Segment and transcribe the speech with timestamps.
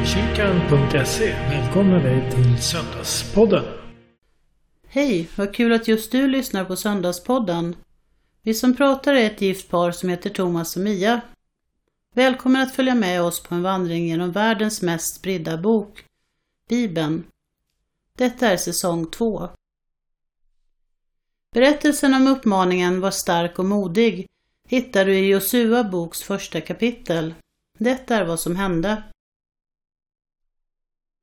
[0.00, 3.64] Pingstkyrkan.se välkomnar dig till Söndagspodden.
[4.88, 7.76] Hej, vad kul att just du lyssnar på Söndagspodden.
[8.42, 11.20] Vi som pratar är ett gift par som heter Thomas och Mia.
[12.14, 16.04] Välkommen att följa med oss på en vandring genom världens mest spridda bok,
[16.68, 17.24] Bibeln.
[18.18, 19.48] Detta är säsong 2.
[21.52, 24.26] Berättelsen om uppmaningen Var stark och modig
[24.68, 27.34] hittar du i Josua boks första kapitel.
[27.78, 29.02] Detta är vad som hände.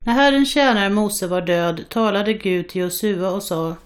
[0.08, 3.76] När Herrens tjänare Mose var död talade Gud till Josua och sa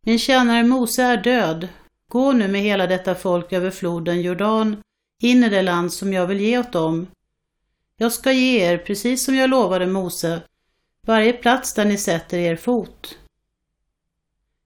[0.00, 1.68] Min tjänare Mose är död.
[2.08, 4.82] Gå nu med hela detta folk över floden Jordan
[5.22, 7.06] in i det land som jag vill ge åt dem.
[7.96, 10.42] Jag ska ge er, precis som jag lovade Mose,
[11.06, 13.18] varje plats där ni sätter er fot.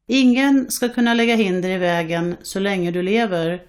[0.06, 3.62] Ingen ska kunna lägga hinder i vägen så länge du lever,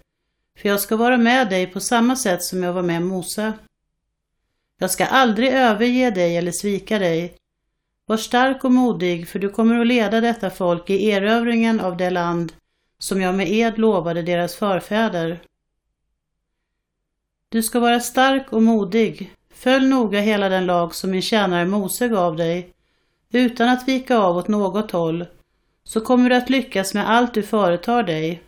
[0.59, 3.54] för jag ska vara med dig på samma sätt som jag var med Mose.
[4.80, 7.36] Jag ska aldrig överge dig eller svika dig.
[8.06, 12.09] Var stark och modig, för du kommer att leda detta folk i erövringen av det
[12.09, 12.53] land
[13.00, 15.39] som jag med ed lovade deras förfäder.
[17.50, 19.31] Du ska vara stark och modig.
[19.53, 22.73] Följ noga hela den lag som min tjänare Mose gav dig,
[23.31, 25.25] utan att vika av åt något håll,
[25.83, 28.44] så kommer du att lyckas med allt du företar dig.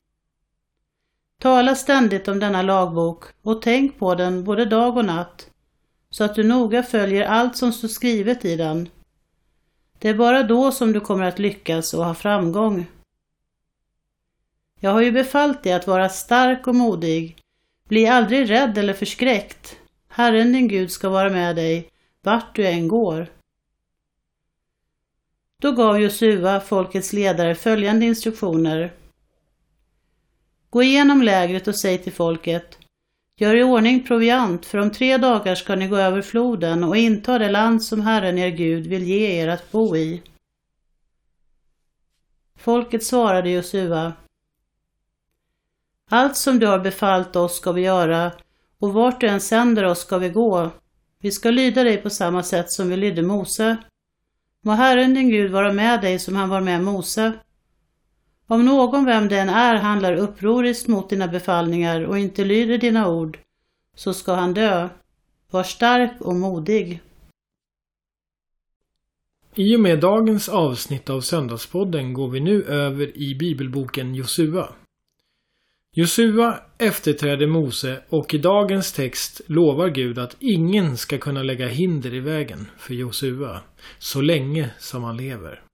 [1.42, 5.50] Tala ständigt om denna lagbok och tänk på den både dag och natt,
[6.10, 8.90] så att du noga följer allt som står skrivet i den.
[10.00, 12.86] Det är bara då som du kommer att lyckas och ha framgång.
[14.80, 17.38] Jag har ju befallt dig att vara stark och modig.
[17.88, 19.78] Bli aldrig rädd eller förskräckt.
[20.08, 21.90] Herren din Gud ska vara med dig
[22.22, 23.28] vart du än går.
[25.62, 28.94] Då gav Josua, folkets ledare, följande instruktioner.
[30.70, 32.79] Gå igenom lägret och säg till folket
[33.42, 37.40] Gör i ordning proviant, för om tre dagar ska ni gå över floden och inta
[37.40, 40.24] det land som Herren er Gud vill ge er att bo i.
[42.58, 44.14] Folket svarade Josua.
[46.10, 48.32] Allt som du har befallt oss ska vi göra,
[48.80, 50.72] och vart du än sänder oss ska vi gå.
[51.20, 53.78] Vi ska lyda dig på samma sätt som vi lydde Mose.
[54.64, 57.34] Må Herren din Gud vara med dig som han var med Mose.
[58.52, 63.10] Om någon, vem det än är, handlar upproriskt mot dina befallningar och inte lyder dina
[63.10, 63.40] ord,
[63.96, 64.90] så ska han dö.
[65.52, 67.02] Var stark och modig.
[69.56, 74.70] I och med dagens avsnitt av Söndagspodden går vi nu över i bibelboken Josua.
[75.94, 82.14] Josua efterträder Mose och i dagens text lovar Gud att ingen ska kunna lägga hinder
[82.14, 83.62] i vägen för Josua
[84.00, 85.69] så länge som han lever.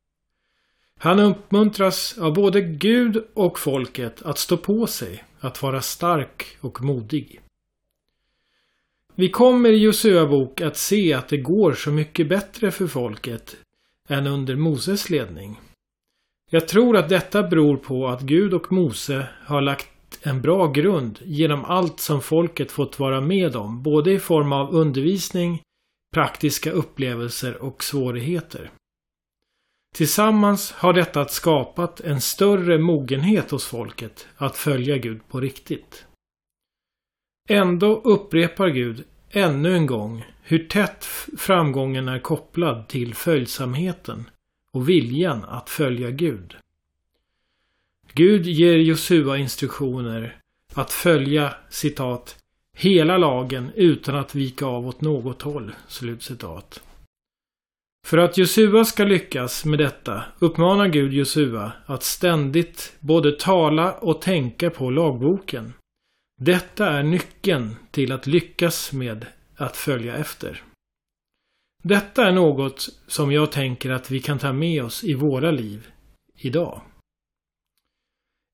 [1.00, 6.82] Han uppmuntras av både Gud och folket att stå på sig, att vara stark och
[6.82, 7.42] modig.
[9.16, 13.56] Vi kommer i Josua bok att se att det går så mycket bättre för folket
[14.10, 15.60] än under Moses ledning.
[16.52, 21.20] Jag tror att detta beror på att Gud och Mose har lagt en bra grund
[21.24, 25.62] genom allt som folket fått vara med om, både i form av undervisning,
[26.14, 28.72] praktiska upplevelser och svårigheter.
[29.96, 36.06] Tillsammans har detta skapat en större mogenhet hos folket att följa Gud på riktigt.
[37.50, 41.06] Ändå upprepar Gud ännu en gång hur tätt
[41.38, 44.30] framgången är kopplad till följsamheten
[44.72, 46.56] och viljan att följa Gud.
[48.14, 50.38] Gud ger Josua instruktioner
[50.74, 52.38] att följa citat
[52.78, 55.76] hela lagen utan att vika av åt något håll.
[55.88, 56.85] Slutcitat.
[58.06, 64.22] För att Josua ska lyckas med detta uppmanar Gud Josua att ständigt både tala och
[64.22, 65.74] tänka på lagboken.
[66.42, 70.64] Detta är nyckeln till att lyckas med att följa efter.
[71.84, 75.88] Detta är något som jag tänker att vi kan ta med oss i våra liv
[76.38, 76.82] idag.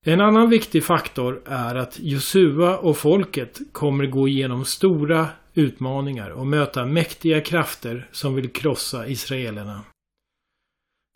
[0.06, 6.46] En annan viktig faktor är att Josua och folket kommer gå igenom stora utmaningar och
[6.46, 9.80] möta mäktiga krafter som vill krossa israelerna.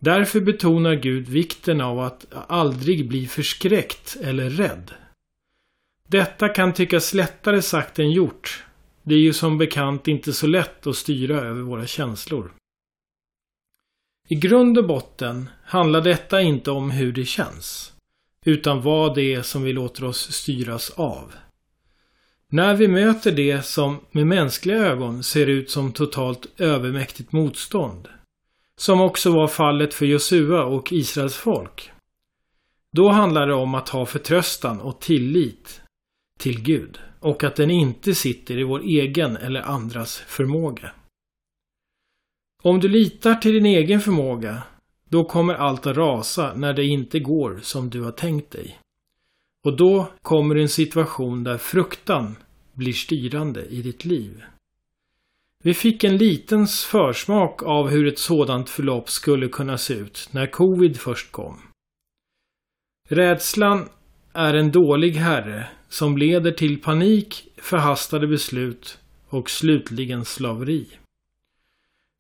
[0.00, 4.90] Därför betonar Gud vikten av att aldrig bli förskräckt eller rädd.
[6.08, 8.64] Detta kan tyckas lättare sagt än gjort.
[9.02, 12.52] Det är ju som bekant inte så lätt att styra över våra känslor.
[14.28, 17.92] I grund och botten handlar detta inte om hur det känns
[18.44, 21.34] utan vad det är som vi låter oss styras av.
[22.52, 28.08] När vi möter det som med mänskliga ögon ser ut som totalt övermäktigt motstånd,
[28.80, 31.90] som också var fallet för Josua och Israels folk,
[32.92, 35.80] då handlar det om att ha förtröstan och tillit
[36.38, 40.90] till Gud och att den inte sitter i vår egen eller andras förmåga.
[42.62, 44.62] Om du litar till din egen förmåga,
[45.08, 48.78] då kommer allt att rasa när det inte går som du har tänkt dig.
[49.66, 52.36] Och då kommer en situation där fruktan
[52.72, 54.42] blir styrande i ditt liv.
[55.64, 60.46] Vi fick en liten försmak av hur ett sådant förlopp skulle kunna se ut när
[60.46, 61.58] covid först kom.
[63.08, 63.88] Rädslan
[64.32, 68.98] är en dålig herre som leder till panik, förhastade beslut
[69.28, 70.86] och slutligen slaveri.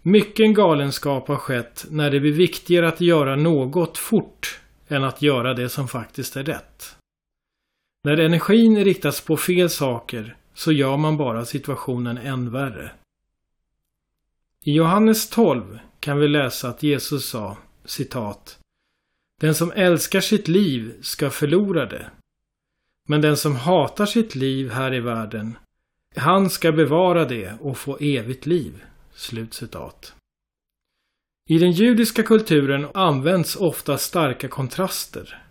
[0.02, 5.54] Mycken galenskap har skett när det blir viktigare att göra något fort än att göra
[5.54, 6.96] det som faktiskt är rätt.
[8.06, 12.92] När energin riktas på fel saker så gör man bara situationen än värre.
[14.64, 18.58] I Johannes 12 kan vi läsa att Jesus sa citat
[19.40, 22.10] Den som älskar sitt liv ska förlora det.
[23.08, 25.58] Men den som hatar sitt liv här i världen
[26.16, 28.84] han ska bevara det och få evigt liv.
[29.14, 30.14] Slutcitat.
[31.48, 35.45] I den judiska kulturen används ofta starka kontraster.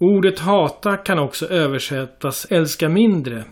[0.00, 3.44] Ordet hata kan också översättas älska mindre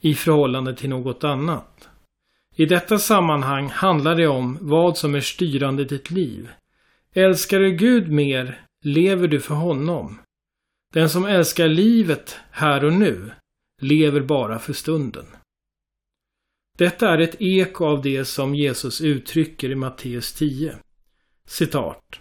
[0.00, 1.88] i förhållande till något annat.
[2.56, 6.50] I detta sammanhang handlar det om vad som är styrande i ditt liv.
[7.12, 10.18] Älskar du Gud mer lever du för honom.
[10.92, 13.32] Den som älskar livet här och nu
[13.82, 15.26] lever bara för stunden.
[16.78, 20.76] Detta är ett eko av det som Jesus uttrycker i Matteus 10.
[21.46, 22.20] Citat.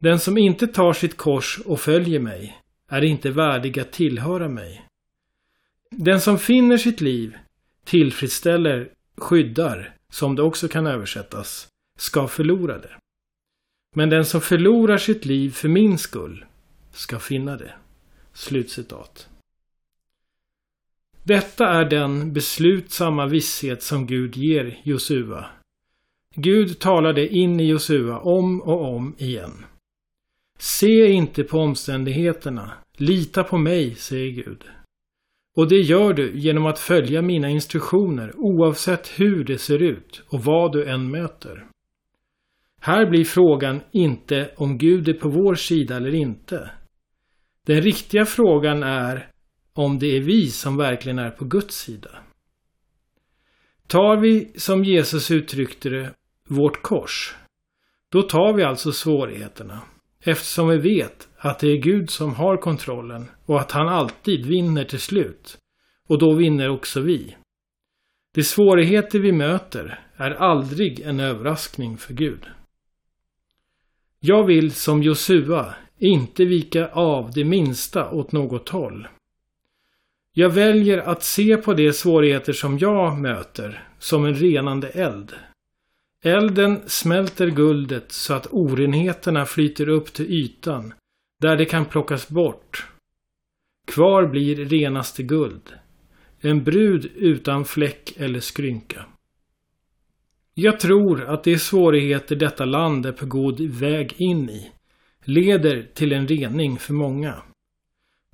[0.00, 2.61] Den som inte tar sitt kors och följer mig
[2.92, 4.86] är inte värdig att tillhöra mig.
[5.90, 7.36] Den som finner sitt liv,
[7.84, 11.68] tillfredsställer, skyddar, som det också kan översättas,
[11.98, 12.96] ska förlora det.
[13.94, 16.44] Men den som förlorar sitt liv för min skull
[16.90, 17.74] ska finna det.
[18.32, 19.28] Slutcitat.
[21.22, 25.46] Detta är den beslutsamma visshet som Gud ger Josua.
[26.34, 29.64] Gud talade in i Josua om och om igen.
[30.58, 34.64] Se inte på omständigheterna, lita på mig, säger Gud.
[35.56, 40.44] Och det gör du genom att följa mina instruktioner oavsett hur det ser ut och
[40.44, 41.66] vad du än möter.
[42.80, 46.70] Här blir frågan inte om Gud är på vår sida eller inte.
[47.66, 49.28] Den riktiga frågan är
[49.72, 52.10] om det är vi som verkligen är på Guds sida.
[53.86, 56.12] Tar vi, som Jesus uttryckte det,
[56.48, 57.36] vårt kors,
[58.12, 59.80] då tar vi alltså svårigheterna.
[60.24, 64.84] Eftersom vi vet att det är Gud som har kontrollen och att han alltid vinner
[64.84, 65.58] till slut.
[66.08, 67.36] Och då vinner också vi.
[68.34, 72.46] De svårigheter vi möter är aldrig en överraskning för Gud.
[74.20, 79.08] Jag vill som Josua inte vika av det minsta åt något håll.
[80.34, 85.32] Jag väljer att se på de svårigheter som jag möter som en renande eld.
[86.24, 90.94] Elden smälter guldet så att orenheterna flyter upp till ytan
[91.40, 92.86] där det kan plockas bort.
[93.86, 95.74] Kvar blir renaste guld.
[96.40, 99.06] En brud utan fläck eller skrynka.
[100.54, 104.72] Jag tror att de svårigheter detta land är på god väg in i
[105.24, 107.42] leder till en rening för många.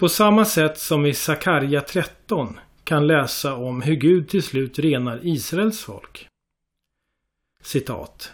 [0.00, 5.20] På samma sätt som i Sakarja 13 kan läsa om hur Gud till slut renar
[5.22, 6.28] Israels folk.
[7.62, 8.32] Citat.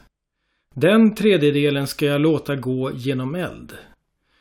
[0.74, 3.78] Den tredjedelen ska jag låta gå genom eld.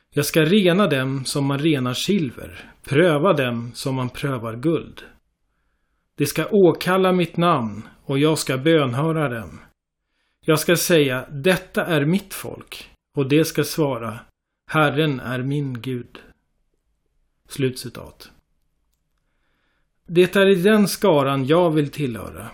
[0.09, 5.01] Jag ska rena dem som man renar silver, pröva dem som man prövar guld.
[6.17, 9.59] De ska åkalla mitt namn och jag ska bönhöra dem.
[10.45, 14.19] Jag ska säga, detta är mitt folk, och det ska svara,
[14.71, 16.19] Herren är min Gud.
[17.47, 18.31] Slutcitat.
[20.07, 22.51] Det är i den skaran jag vill tillhöra.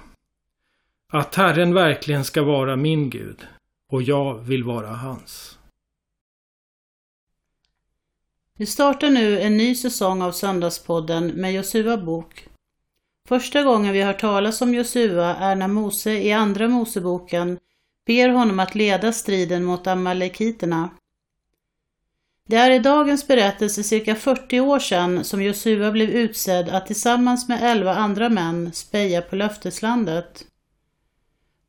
[1.11, 3.47] Att Herren verkligen ska vara min Gud
[3.91, 5.57] och jag vill vara hans.
[8.57, 12.47] Vi startar nu en ny säsong av Söndagspodden med Josua bok.
[13.27, 17.59] Första gången vi hör talas om Josua är när Mose i Andra Moseboken
[18.05, 20.89] ber honom att leda striden mot amalekiterna.
[22.47, 27.47] Det är i dagens berättelse cirka 40 år sedan som Josua blev utsedd att tillsammans
[27.49, 30.45] med elva andra män speja på löfteslandet.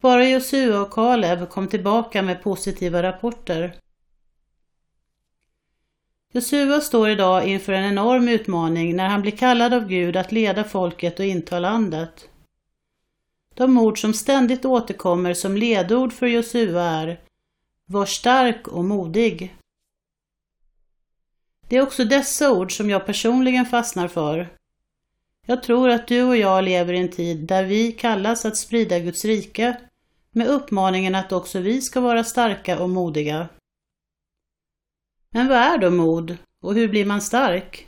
[0.01, 3.77] Bara Josua och Kaleb kom tillbaka med positiva rapporter.
[6.33, 10.65] Josua står idag inför en enorm utmaning när han blir kallad av Gud att leda
[10.65, 12.29] folket och inta landet.
[13.55, 17.21] De ord som ständigt återkommer som ledord för Josua är
[17.87, 19.57] Var stark och modig.
[21.69, 24.49] Det är också dessa ord som jag personligen fastnar för.
[25.47, 28.99] Jag tror att du och jag lever i en tid där vi kallas att sprida
[28.99, 29.77] Guds rike,
[30.31, 33.49] med uppmaningen att också vi ska vara starka och modiga.
[35.31, 37.87] Men vad är då mod och hur blir man stark?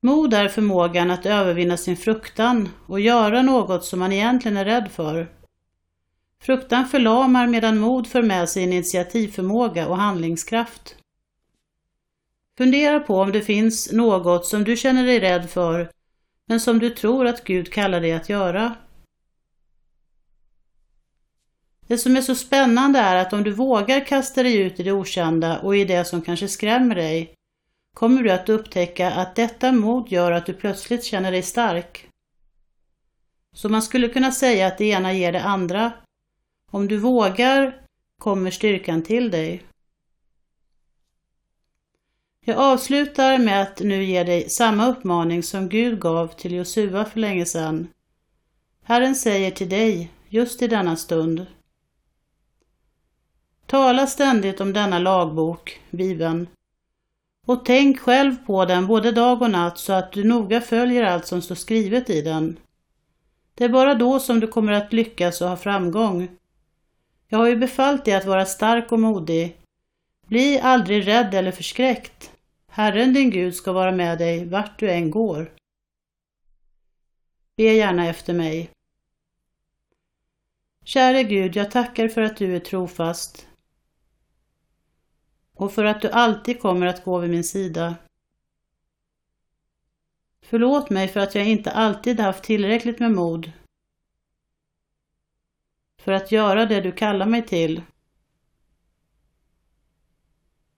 [0.00, 4.90] Mod är förmågan att övervinna sin fruktan och göra något som man egentligen är rädd
[4.92, 5.32] för.
[6.42, 10.96] Fruktan förlamar medan mod för med sig initiativförmåga och handlingskraft.
[12.58, 15.90] Fundera på om det finns något som du känner dig rädd för
[16.46, 18.74] men som du tror att Gud kallar dig att göra.
[21.86, 24.92] Det som är så spännande är att om du vågar kasta dig ut i det
[24.92, 27.34] okända och i det som kanske skrämmer dig,
[27.94, 32.08] kommer du att upptäcka att detta mod gör att du plötsligt känner dig stark.
[33.52, 35.92] Så man skulle kunna säga att det ena ger det andra.
[36.70, 37.82] Om du vågar
[38.18, 39.62] kommer styrkan till dig.
[42.40, 47.20] Jag avslutar med att nu ge dig samma uppmaning som Gud gav till Josua för
[47.20, 47.88] länge sedan.
[48.82, 51.46] Herren säger till dig just i denna stund.
[53.66, 56.48] Tala ständigt om denna lagbok, Bibeln,
[57.46, 61.26] och tänk själv på den både dag och natt så att du noga följer allt
[61.26, 62.58] som står skrivet i den.
[63.54, 66.28] Det är bara då som du kommer att lyckas och ha framgång.
[67.28, 69.56] Jag har ju befallt dig att vara stark och modig.
[70.26, 72.30] Bli aldrig rädd eller förskräckt.
[72.68, 75.52] Herren din Gud ska vara med dig vart du än går.
[77.56, 78.70] Be gärna efter mig.
[80.84, 83.46] Käre Gud, jag tackar för att du är trofast
[85.56, 87.96] och för att du alltid kommer att gå vid min sida.
[90.42, 93.52] Förlåt mig för att jag inte alltid haft tillräckligt med mod
[95.98, 97.82] för att göra det du kallar mig till.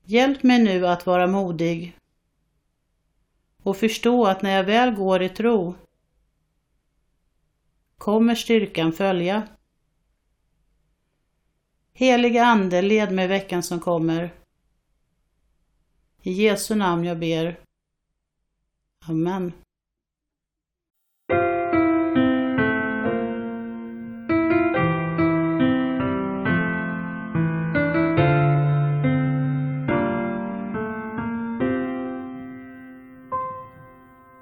[0.02, 1.96] Hjälp mig nu att vara modig
[3.62, 5.74] och förstå att när jag väl går i tro
[7.98, 9.48] kommer styrkan följa.
[11.92, 14.37] Heliga Ande, led mig veckan som kommer.
[16.28, 17.56] I Jesu namn jag ber.
[19.08, 19.52] Amen.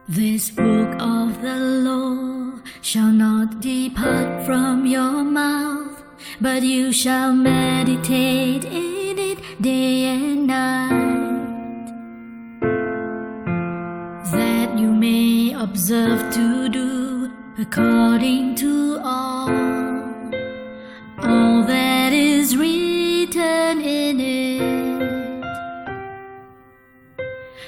[0.09, 6.03] This book of the law shall not depart from your mouth,
[6.41, 10.26] but you shall meditate in it day and
[15.77, 19.51] observe to do according to all,
[21.19, 25.45] all that is written in it.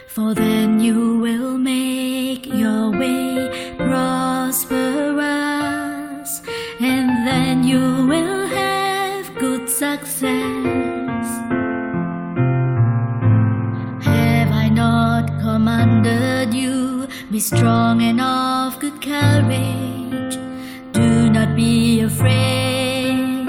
[0.06, 1.17] For then you
[17.48, 20.36] strong and of good courage.
[20.92, 23.46] Do not be afraid,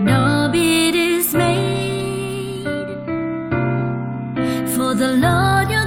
[0.00, 2.64] nor be dismayed.
[4.74, 5.79] For the Lord your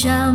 [0.00, 0.30] 小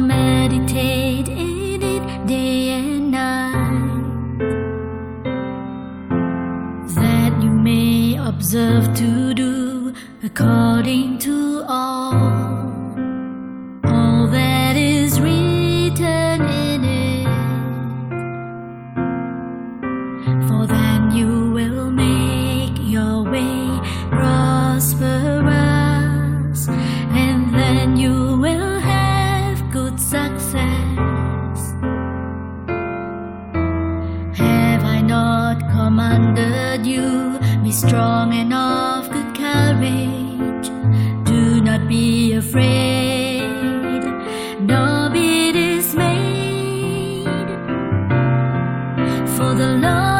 [49.43, 50.12] For the Lord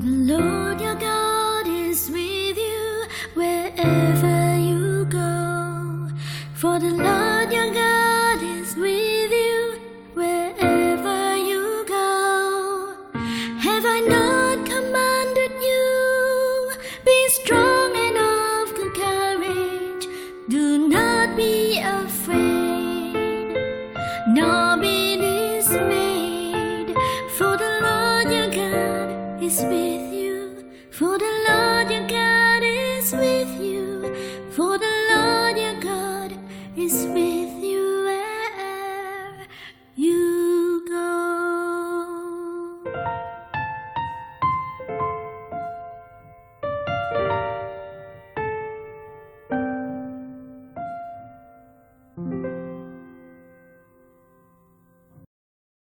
[0.00, 0.74] 的路